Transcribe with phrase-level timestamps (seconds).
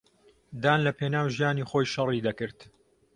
[0.61, 2.59] دان لەپێناو ژیانی خۆی شەڕی دەکرد.